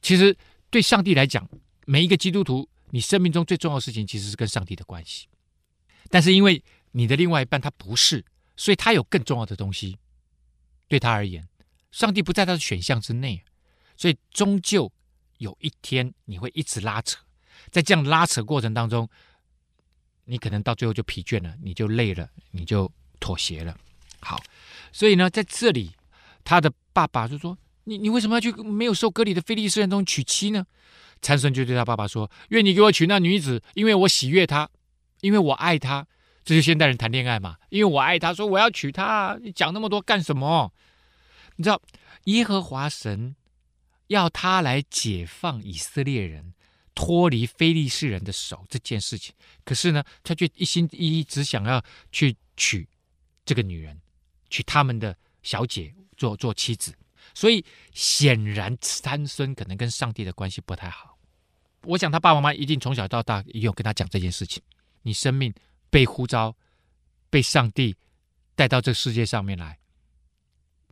[0.00, 0.36] 其实
[0.70, 1.48] 对上帝来讲，
[1.86, 5.26] 每一个基督徒，你生命中最重要的事情其实是跟上帝的关系。
[6.10, 9.98] 但是因为你的另外一半他不是，所以他有更重要的东西。
[10.86, 11.48] 对他而言，
[11.90, 13.42] 上帝不在他的选项之内，
[13.96, 14.92] 所以终究
[15.38, 17.18] 有一天你会一直拉扯，
[17.70, 19.08] 在这样拉扯过程当中，
[20.28, 23.74] 你可能到最后就疲倦了，你就累了，你就妥协了。
[24.20, 24.38] 好，
[24.92, 25.90] 所以呢，在这里，
[26.44, 30.66] 他的爸爸就说：“你你为什么要去没有受割礼的非利士人中娶妻呢？”
[31.22, 34.68] 参孙就对他爸爸说：“愿你给我娶那女子，因为我喜悦她，
[35.22, 36.06] 因为我爱她。”
[36.44, 39.38] 这就现代人谈恋爱嘛，因为我爱她，说我要娶她。
[39.42, 40.72] 你讲那么多干什么？
[41.56, 41.80] 你知道
[42.24, 43.34] 耶和华神
[44.06, 46.54] 要他来解放以色列人，
[47.00, 49.32] 脱离非利士人的手这件事情，
[49.64, 51.80] 可是呢，他却一心一意只想要
[52.10, 52.88] 去娶
[53.44, 53.96] 这个女人，
[54.50, 56.92] 娶他们的小姐做做妻子。
[57.34, 61.16] 所以显然三孙可能跟上帝的关系不太好。
[61.82, 64.60] 我想他爸爸妈妈一定从小到大也有跟他讲这件事情。
[65.02, 65.54] 你生命
[65.90, 66.56] 被呼召，
[67.30, 67.94] 被上帝
[68.56, 69.78] 带到这世界上面来，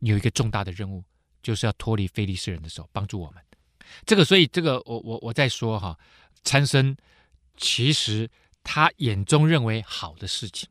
[0.02, 1.02] 有一个重大的任务，
[1.42, 3.42] 就是要脱离非利士人的手，帮助我们。
[4.04, 5.98] 这个，所以这个我我我在说哈，
[6.44, 6.96] 参生
[7.56, 8.30] 其实
[8.62, 10.68] 他眼中认为好的事情，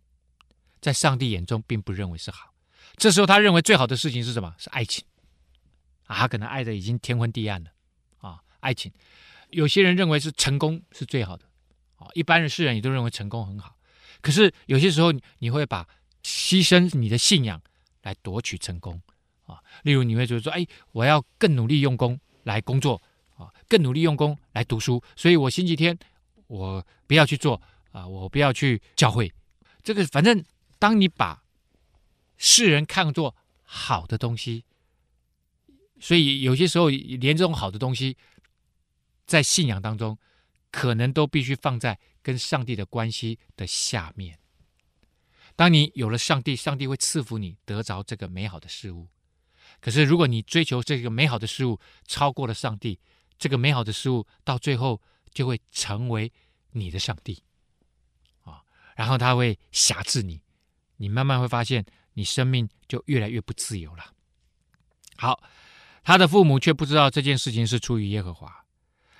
[0.81, 2.53] 在上帝眼中并不认为是好。
[2.97, 4.53] 这时候他认为最好的事情是什么？
[4.57, 5.03] 是爱情
[6.05, 7.71] 啊，他可能爱的已经天昏地暗了
[8.19, 8.91] 啊，爱情。
[9.49, 11.45] 有些人认为是成功是最好的
[11.97, 13.77] 啊，一般人世人也都认为成功很好。
[14.21, 15.87] 可是有些时候你会把
[16.23, 17.61] 牺牲你的信仰
[18.03, 19.01] 来夺取成功
[19.45, 23.01] 啊，例如你会觉得说，哎，我要更努力用功来工作
[23.35, 25.97] 啊，更努力用功来读书，所以我星期天
[26.47, 29.31] 我不要去做啊，我不要去教会。
[29.83, 30.43] 这个反正
[30.79, 31.43] 当你把
[32.37, 34.63] 世人看作好的东西，
[35.99, 38.17] 所以有些时候连这种好的东西，
[39.25, 40.17] 在信仰当中，
[40.71, 44.39] 可能都必须放在跟上帝的关系的下面。
[45.55, 49.07] 当你有了上帝，上帝会赐福你得着这个美好的事物。
[49.85, 52.99] 可是，如果你追求这个美好的事物超过了上帝，
[53.37, 54.99] 这个美好的事物到最后
[55.31, 56.33] 就会成为
[56.71, 57.43] 你的上帝
[58.41, 58.63] 啊，
[58.95, 60.41] 然后他会辖制你，
[60.97, 64.11] 你慢慢会发现你生命就越来越不自由了。
[65.17, 65.43] 好，
[66.03, 68.65] 他的父母却不知道这件事情是出于耶和华，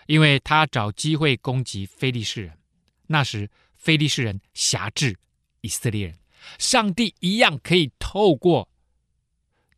[0.07, 2.57] 因为他找机会攻击非利士人。
[3.05, 5.15] 那时，非利士人辖制
[5.61, 6.17] 以色列人，
[6.57, 8.67] 上帝一样可以透过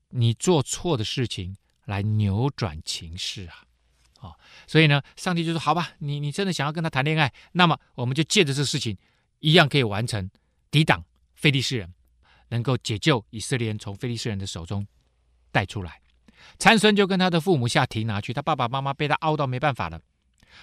[0.09, 3.63] 你做错的事情来扭转情势啊！
[4.19, 8.97] 哦，所以呢，上帝就说：“好吧，你你真的想要跟他谈恋爱，那么我们就借着这事情，
[9.39, 10.29] 一样可以完成
[10.71, 11.03] 抵挡
[11.35, 11.93] 非利士人，
[12.49, 14.87] 能够解救以色列人从非利士人的手中
[15.51, 16.01] 带出来。”
[16.59, 19.99] 参孙就跟他的父母下亭拿去，他爸爸妈妈被他熬到没办法了。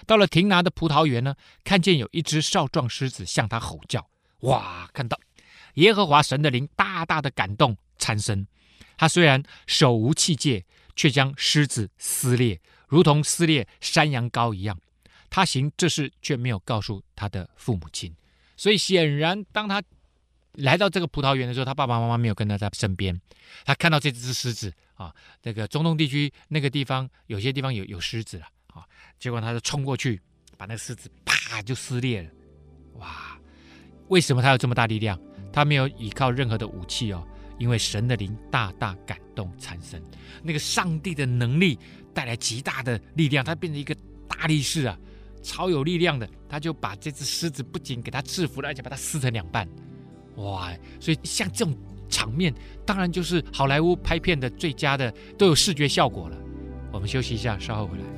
[0.05, 4.09] 到了亭拿的葡萄园呢，看见有一只少壮狮子向他吼叫。
[4.39, 4.89] 哇！
[4.93, 5.17] 看到
[5.75, 8.45] 耶和华神的灵大大的感动参孙，
[8.97, 10.63] 他虽然手无器械，
[10.95, 14.79] 却将狮子撕裂，如同撕裂山羊羔一样。
[15.29, 18.15] 他行这事却没有告诉他的父母亲，
[18.55, 19.83] 所以显然，当他
[20.53, 23.19] 来到这个葡萄园的时候，他爸爸妈妈没有跟在他身边。
[23.65, 28.45] 他看到这只狮子啊，那个中东地区那个地方，有些地方有有狮子了。
[28.73, 28.83] 啊！
[29.17, 30.19] 结果他就冲过去，
[30.57, 32.29] 把那个狮子啪就撕裂了。
[32.95, 33.39] 哇！
[34.09, 35.19] 为什么他有这么大力量？
[35.51, 37.25] 他没有依靠任何的武器哦，
[37.57, 40.01] 因为神的灵大大感动产生，
[40.43, 41.77] 那个上帝的能力
[42.13, 43.95] 带来极大的力量，他变成一个
[44.27, 44.97] 大力士啊，
[45.41, 46.29] 超有力量的。
[46.47, 49.67] 他就把这只狮子不仅给他制服了，而且把它撕成两半。
[50.37, 50.71] 哇！
[50.99, 51.75] 所以像这种
[52.07, 52.53] 场面，
[52.85, 56.37] 当然就是好莱坞拍片的最佳的，都有视觉效果了。
[56.93, 58.14] 我们休息一下，稍后回来。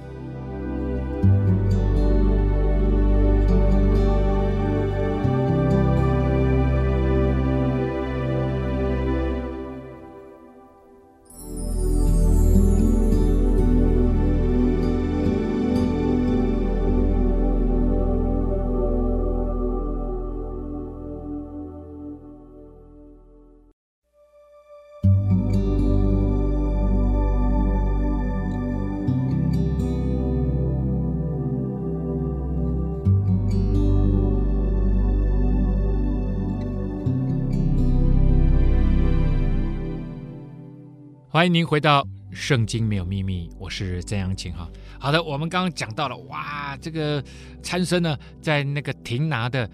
[41.38, 44.67] 欢迎您回到《圣经没有秘密》，我是曾阳晴哈。
[45.00, 47.23] 好的，我们刚刚讲到了，哇，这个
[47.62, 49.69] 参孙呢，在那个亭拿的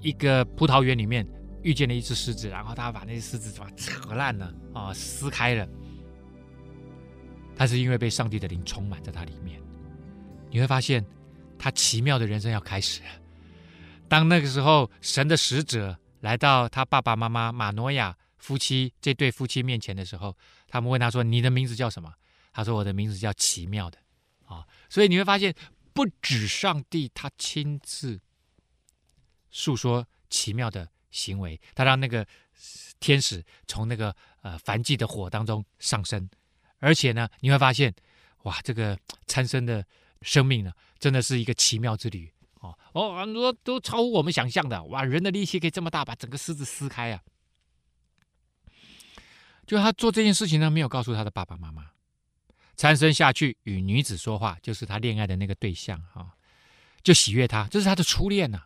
[0.00, 1.24] 一个葡萄园里面
[1.62, 5.68] 遇见了一只狮子，然后他把那只狮子什么扯烂了啊，撕开了。
[7.54, 9.60] 他是因为被上帝的灵充满在他里面，
[10.50, 11.06] 你会发现
[11.56, 13.08] 他奇妙的人生要开始了。
[14.08, 20.36] 当那个时候，神的使者来到他爸爸妈妈马诺亚夫妻这对夫妻面前的时候，
[20.68, 22.12] 他们问他说：“你的名字叫什么？”
[22.52, 23.98] 他说：“我的名字叫奇妙的。”
[24.44, 25.54] 啊，所以你会发现，
[25.94, 28.20] 不止上帝他亲自
[29.50, 32.26] 诉说奇妙的行为，他让那个
[33.00, 36.28] 天使从那个呃燔祭的火当中上升，
[36.80, 37.94] 而且呢，你会发现。
[38.44, 39.82] 哇，这个参生的
[40.20, 42.30] 生命呢，真的是一个奇妙之旅
[42.60, 44.84] 哦哦，很多都超乎我们想象的。
[44.84, 47.22] 哇，人的力气可以这么大，把整个狮子撕开啊！
[49.66, 51.86] 就他做这件事情呢，没有告诉他的爸爸妈妈。
[52.76, 56.34] 参生下去与女子说话，就是他恋爱的那个对象啊、
[57.04, 58.62] 就喜悦他，这是他的初恋呐、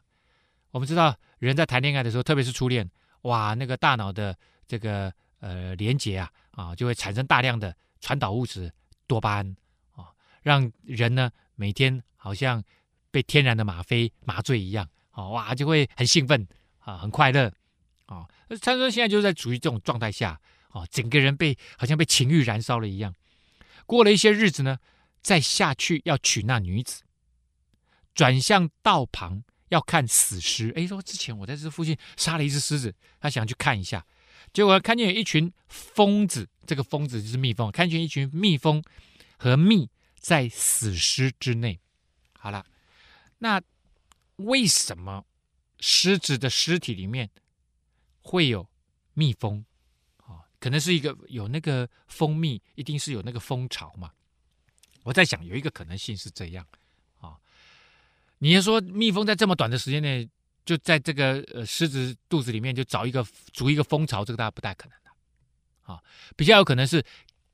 [0.71, 2.91] 我们知道，人在谈恋爱的时候，特别是初恋，
[3.23, 4.35] 哇，那个大脑的
[4.67, 8.73] 这个呃连接啊啊，就会产生大量的传导物质
[9.07, 9.57] 多巴胺
[9.95, 10.09] 啊。
[10.43, 12.65] 让人呢每天好像
[13.11, 17.53] 被天然的吗啡麻醉一样，啊哇就会很兴奋啊，很快乐
[18.07, 18.27] 啊。
[18.63, 23.15] 参生现在就是在处于这种状态下，哦，整个人被好像被情欲燃烧了一样。
[23.87, 24.79] 过了一些日子呢，
[25.23, 27.03] 再下去要娶那女子，
[28.15, 30.73] 转向道旁要看死尸。
[30.77, 34.07] 哎，说之前我在这附近杀了一只狮子，他想去看一下，
[34.53, 38.83] 结果看见有一群疯子，这个疯子就是蜜蜂，看见一群蜜蜂
[39.39, 39.89] 和蜜。
[40.21, 41.79] 在死尸之内，
[42.41, 42.67] 好了，
[43.39, 43.63] 那
[44.37, 45.25] 为什么
[45.79, 47.31] 狮子的尸体里面
[48.21, 48.69] 会有
[49.15, 49.65] 蜜蜂？
[50.61, 54.11] 可能是一个有那个蜂蜜，一定是有那个蜂巢嘛。
[55.03, 56.67] 我在想，有一个可能性是这样
[57.21, 57.37] 啊。
[58.39, 60.29] 你要说蜜蜂在这么短的时间内，
[60.65, 65.93] 就在这个呃狮子肚子里面就找一个筑一个蜂巢，这个大家不太可能的。
[65.93, 66.03] 啊，
[66.37, 67.05] 比较有可能是。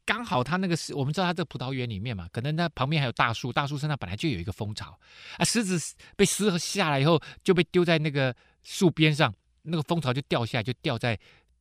[0.06, 4.90] 刚好他那个是，我们知道他这葡萄园里面嘛，可能他旁边还有大树，大树身上本来就有一个蜂巢
[5.38, 5.44] 啊。
[5.46, 11.18] 狮子被撕下来以后，就被丢在那个树边上，那个蜂巢就掉下来，就掉在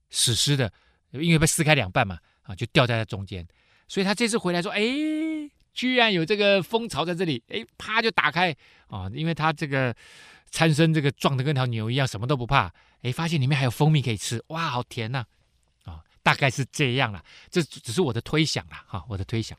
[0.09, 0.69] 死尸的，
[1.13, 3.47] 因为被撕开两半嘛，啊，就掉在了中间。
[3.87, 4.81] 所以他这次回来说，哎，
[5.73, 8.55] 居然有这个蜂巢在这里，哎，啪就打开
[8.87, 9.95] 啊，因为他这个
[10.49, 15.25] 参生这个壮得跟条牛一样，什么都不怕，哎，发现里面还有蜂蜜可以吃，哇，好甜呐，
[15.83, 16.01] 啊！
[16.23, 19.57] 大概是这样了，这只是我的推想了哈，我的推想，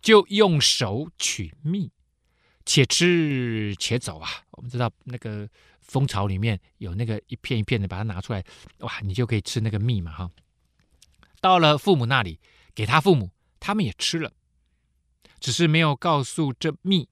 [0.00, 1.90] 就用手取蜜，
[2.64, 4.30] 且吃且走啊。
[4.52, 5.48] 我们知道那个
[5.82, 8.42] 蜂巢里面有那个一片一片的，把它拿出来，
[8.78, 10.30] 哇，你就可以吃那个蜜嘛哈。
[11.44, 12.40] 到了父母那里，
[12.74, 13.30] 给他父母，
[13.60, 14.32] 他们也吃了，
[15.38, 17.06] 只是没有告诉这蜜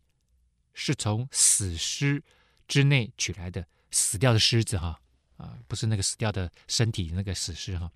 [0.73, 2.25] 是从死尸
[2.67, 4.99] 之内取来的，死掉的狮子哈
[5.37, 7.93] 啊，不是那个死掉的身体那个死尸哈。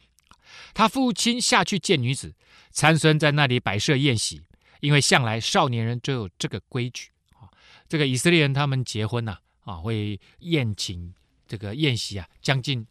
[0.74, 2.34] 他父亲下去见女子，
[2.70, 4.42] 参孙在那里摆设宴席，
[4.80, 7.48] 因为向来少年人就有这个规矩啊。
[7.88, 11.14] 这个以色列人他们结婚呐啊，会宴请
[11.48, 12.86] 这个宴席啊，将近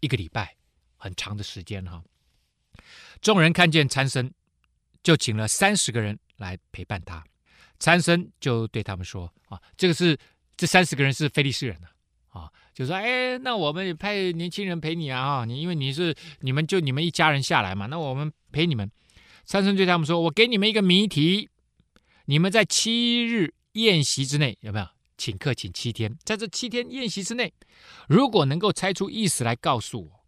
[0.00, 0.54] 一个礼拜，
[0.98, 2.04] 很长的时间哈。
[3.20, 4.30] 众人看见参孙，
[5.02, 7.24] 就请了三十个人来陪伴他。
[7.78, 10.18] 参孙就对他们说啊，这个是
[10.56, 11.88] 这三十个人是菲利士人呐。
[12.28, 15.38] 啊，就说哎，那我们也派年轻人陪你啊！
[15.38, 18.88] 哈，你因为你是你们就你们一家人下来嘛，那我们陪你们。
[19.44, 21.48] 参孙对他们说：“我给你们一个谜题，
[22.26, 24.86] 你们在七日宴席之内有没有
[25.18, 26.16] 请客请七天？
[26.22, 27.52] 在这七天宴席之内，
[28.06, 30.19] 如果能够猜出意思来告诉我，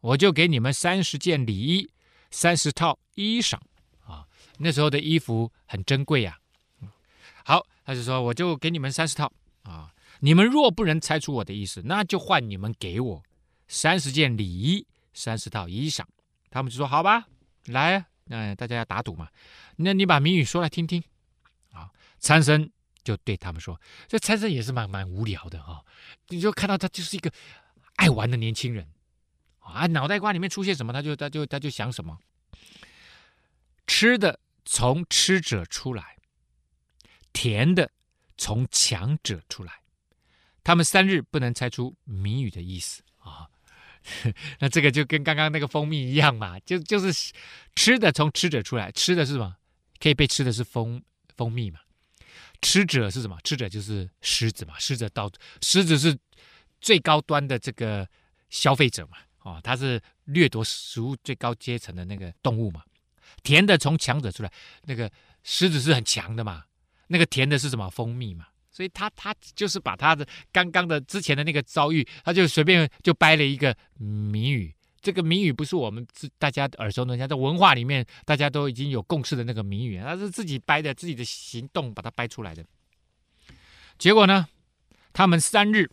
[0.00, 1.90] 我就给你们三十件礼衣，
[2.30, 3.58] 三十套衣裳
[4.04, 4.26] 啊。
[4.58, 6.38] 那时候的衣服很珍贵呀。
[7.44, 9.32] 好，他就说我就给你们三十套
[9.62, 13.22] 啊。”你们若不能猜出我的意思，那就换你们给我
[13.68, 16.04] 三十件礼衣，三十套衣裳。
[16.50, 17.26] 他们就说：“好吧，
[17.68, 19.28] 来啊，那大家要打赌嘛。
[19.76, 21.02] 那你把谜语说来听听。”
[21.72, 21.88] 啊，
[22.18, 22.70] 参僧
[23.02, 25.82] 就对他们说：“这参僧也是蛮蛮无聊的哈，
[26.28, 27.32] 你就看到他就是一个
[27.96, 28.86] 爱玩的年轻人
[29.70, 32.18] 啊，脑袋瓜里面出现什么，他就他就他就想什么。
[33.86, 36.16] 吃的从吃者出来，
[37.32, 37.90] 甜的
[38.36, 39.80] 从强者出来。”
[40.62, 43.48] 他们三日不能猜出谜语的意思啊，
[44.60, 47.32] 那这个就跟刚刚那个蜂蜜一样嘛，就就是
[47.74, 49.56] 吃的从吃者出来，吃的是什么？
[49.98, 51.02] 可以被吃的是蜂
[51.36, 51.80] 蜂蜜嘛？
[52.60, 53.38] 吃者是什么？
[53.42, 54.78] 吃者就是狮子嘛？
[54.78, 56.16] 狮子到狮子是
[56.80, 58.06] 最高端的这个
[58.50, 59.16] 消费者嘛？
[59.50, 62.82] 哦，它是掠夺食物最高阶层的那个动物嘛？
[63.42, 64.52] 甜的从强者出来，
[64.84, 65.10] 那个
[65.42, 66.64] 狮子是很强的嘛？
[67.08, 67.88] 那个甜的是什么？
[67.90, 68.46] 蜂蜜嘛？
[68.70, 74.74] 所以他他就是把他的刚刚的之前的那个遭遇，他就随便就掰了一个谜语。
[75.00, 82.64] 这个谜语不是我们自大家耳熟能详，在文化里面大家都已经有共识的那个谜语，他是自己掰的，自己的行动把它掰出来的。
[83.98, 84.46] 结果呢，
[85.12, 85.90] 他们三日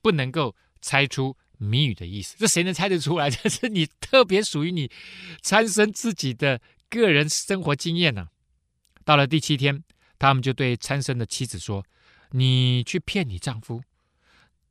[0.00, 2.36] 不能够猜出谜语的意思。
[2.38, 3.28] 这谁能猜得出来？
[3.30, 4.90] 这是你特别属于你
[5.40, 8.28] 参生自己的个人生活经验呢、
[9.04, 9.82] 到了第七天，
[10.18, 11.84] 他们就对参生的妻子说
[12.32, 13.82] ：“你去骗你丈夫，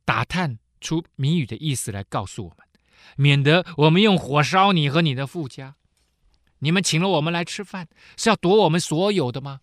[0.04, 2.58] 打探出谜语的意思来告诉我们，
[3.16, 5.76] 免得我们用火烧你和你的父家。
[6.60, 9.60] 你们请了我们来吃饭，是要夺我们所有的吗？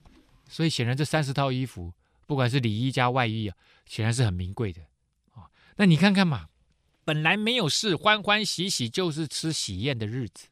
[0.49, 1.93] 所以显然这三十套衣服，
[2.25, 3.55] 不管是里衣加外衣啊，
[3.85, 4.81] 显然是很名贵的
[5.33, 5.47] 啊。
[5.77, 6.47] 那你看看嘛，
[7.05, 10.47] 本来没有事，欢欢喜喜就是吃喜宴的日子，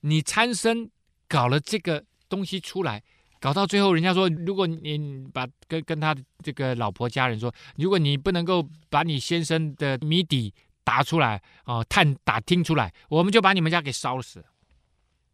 [0.00, 0.90] 你参孙
[1.28, 3.02] 搞了这个东西出来。”
[3.40, 6.14] 搞到最后，人家说，如果你把跟跟他
[6.44, 10.52] 这个老婆家人说，如果你不能够把你先生的谜底
[10.84, 14.44] 答出来哦，探打听出来，我们就把你们家给烧死。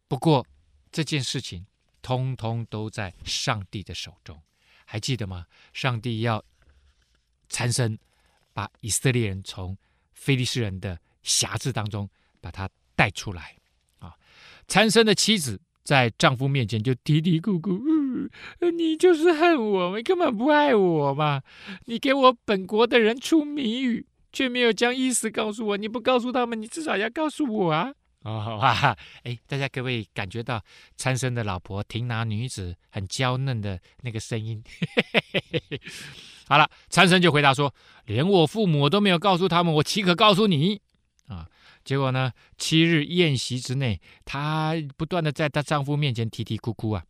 [0.07, 0.47] 不过
[0.89, 1.65] 这件事情
[2.01, 4.41] 通通都在上帝的手中，
[4.85, 5.45] 还记得吗？
[5.73, 6.41] 上帝要
[7.49, 7.99] 参孙
[8.53, 9.77] 把以色列人从
[10.17, 12.09] 菲利士人的辖制当中
[12.41, 13.55] 把他带出来
[13.99, 14.11] 啊。
[14.67, 17.79] 参生的妻子在丈夫面前就嘀嘀咕咕。
[18.73, 21.43] 你就是恨我，你根本不爱我嘛！
[21.85, 25.77] 你给我本国的人出谜语，却没有将意思告诉我。
[25.77, 27.93] 你不告诉他们，你至少要告诉我啊！
[28.23, 30.61] 哦，哈哈，哎，大家可不可以感觉到
[30.97, 34.61] 参生的老婆亭拿女子很娇嫩的那个声音？
[36.47, 37.73] 好了，参僧就回答说
[38.05, 40.81] ：“连我父母都没有告诉他们，我岂可告诉你？”
[41.27, 41.45] 啊，
[41.83, 47.03] 结果呢，七日宴席之内，她不断的在她丈夫面前啼啼哭哭啊。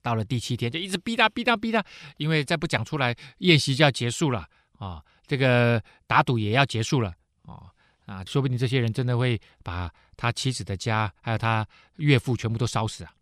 [0.00, 1.84] 到了第七天，就一直逼他，逼他，逼他，
[2.18, 4.46] 因为再不讲出来，宴席就要结束了
[4.78, 5.02] 啊！
[5.26, 7.66] 这个打赌也要结束了啊！
[8.06, 11.66] 啊，说不定这些人真的会把他妻子的家，还有他
[11.96, 13.12] 岳父全部都烧死啊！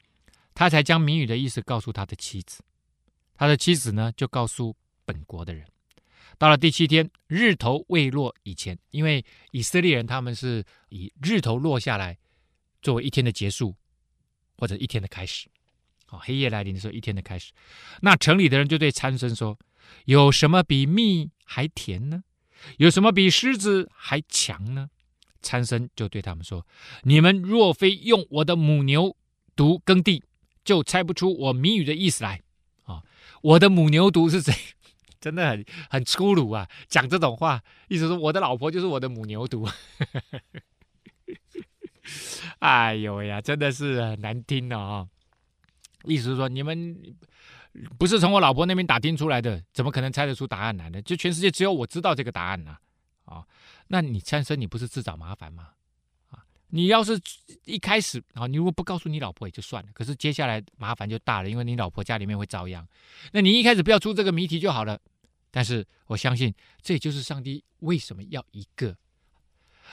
[0.52, 2.62] 他才将谜语的意思告诉他的妻子，
[3.34, 5.66] 他的妻子呢，就告诉本国的人。
[6.36, 12.18] 到了第七天，日头未落以前，因为以色列人他们是以日头落下来
[12.82, 13.74] 作为一天的结束，
[14.56, 15.48] 或者一天的开始。
[16.10, 17.52] 哦黑夜来临的时候，一天的开始，
[18.00, 19.58] 那城里的人就对参孙说
[20.06, 22.22] ：“有什么比蜜还甜呢？
[22.78, 24.90] 有什么比狮子还强呢？”
[25.40, 26.66] 参孙就对他们说
[27.04, 29.16] ：“你们若非用我的母牛
[29.56, 30.22] 犊耕地，
[30.64, 32.42] 就猜不出我谜语的意思来。”
[32.84, 33.02] 啊，
[33.42, 34.52] 我的母牛犊是谁？
[35.24, 36.68] 真的很很粗鲁啊！
[36.86, 37.58] 讲这种话，
[37.88, 39.66] 意思说我的老婆就是我的母牛犊。
[42.60, 45.08] 哎呦呀，真的是难听的啊！
[46.04, 47.00] 意思是说，你们
[47.98, 51.00] 不是从我老婆那边打听出来的，怎么可能猜得出答案来呢？
[51.00, 52.76] 就全世界只有我知道这个答案呢？
[53.24, 53.46] 啊、哦，
[53.88, 55.70] 那你参生，你不是自找麻烦吗？
[56.28, 57.18] 啊，你要是
[57.64, 62.86] 一开始啊，你如果不告诉你老婆也就算了，可是接下来麻烦就大了，因为你老婆家里面会遭殃。
[63.32, 65.00] 那你一开始不要出这个谜题就好了。
[65.54, 66.52] 但是我相信，
[66.82, 68.96] 这就是上帝为什么要一个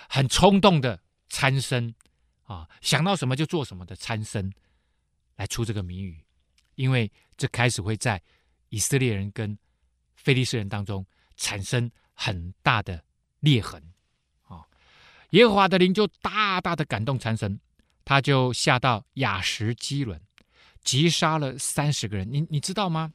[0.09, 0.99] 很冲动的
[1.29, 1.93] 参生
[2.45, 4.51] 啊，想到什么就做什么的参生。
[5.37, 6.23] 来出这个谜语，
[6.75, 8.21] 因为这开始会在
[8.69, 9.57] 以色列人跟
[10.13, 11.03] 非利士人当中
[11.35, 13.03] 产生很大的
[13.39, 13.81] 裂痕
[14.47, 14.63] 啊！
[15.31, 17.59] 耶和华的灵就大大的感动参生，
[18.05, 20.21] 他就下到雅什基伦，
[20.83, 22.31] 击杀了三十个人。
[22.31, 23.11] 你你知道吗？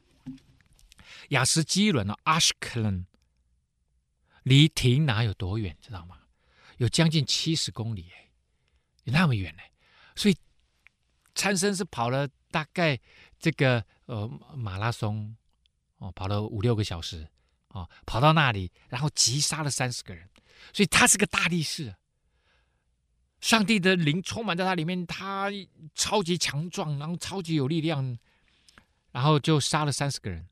[1.28, 3.06] 亚实基伦啊，阿什克伦
[4.42, 5.76] 离亭拿有多远？
[5.80, 6.18] 知道吗？
[6.78, 8.30] 有将近七十公里哎，
[9.04, 9.62] 有那么远呢，
[10.14, 10.36] 所以。
[11.38, 12.98] 参孙是跑了大概
[13.38, 15.36] 这个呃马拉松
[15.98, 17.28] 哦，跑了五六个小时
[17.68, 20.26] 哦，跑到那里，然后击杀了三十个人，
[20.72, 21.94] 所以他是个大力士。
[23.38, 25.50] 上帝的灵充满在他里面，他
[25.94, 28.18] 超级强壮，然后超级有力量，
[29.12, 30.48] 然后就杀了三十个人，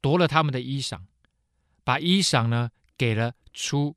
[0.00, 1.00] 夺了他们的衣裳，
[1.84, 3.96] 把衣裳呢给了出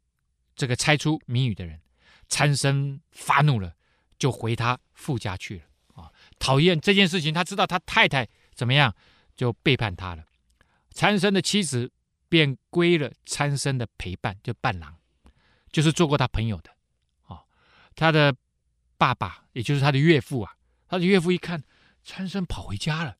[0.56, 1.82] 这个猜出谜语的人。
[2.28, 3.76] 参孙发怒了，
[4.18, 6.10] 就回他父家去了啊。
[6.40, 8.96] 讨厌这件事情，他知道他太太怎么样，
[9.36, 10.24] 就背叛他了。
[10.92, 11.92] 参孙的妻子
[12.30, 14.96] 便归了参孙的陪伴，就伴郎，
[15.74, 16.72] 就是做过他朋友的。
[17.28, 17.44] 哦，
[17.96, 18.34] 他的
[18.98, 20.56] 爸爸，也就是他的岳父啊，
[20.88, 21.62] 他的岳父一看
[22.02, 23.18] 参孙跑回家了，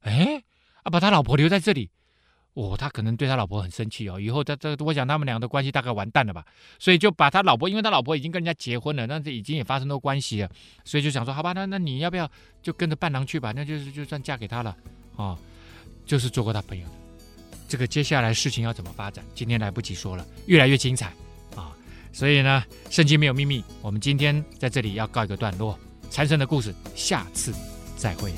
[0.00, 0.44] 哎，
[0.82, 1.90] 啊，把他老婆留在这里。
[2.54, 6.44] 哦，他可能对他老婆很生气哦，以后他这，我想他们俩的关系大概完蛋了吧，
[6.78, 10.50] 所以就把他老婆，因为他老婆已经跟人家结婚了，那这已经也发生过关系了，
[10.84, 12.30] 所以就想说，好吧，那那你要不要
[12.60, 13.52] 就跟着伴郎去吧？
[13.54, 14.76] 那就是就算嫁给他了，
[15.16, 15.38] 哦，
[16.04, 16.92] 就是做过他朋友的。
[17.68, 21.12] 这个接下来事情要怎么发展，今天来不及说了，越来越精彩
[21.54, 21.70] 啊，
[22.12, 25.78] 所以呢，圣经没有秘密，我们今天在这里要告一个段落，
[26.10, 27.54] 参孙的故事，下次
[27.96, 28.32] 再会。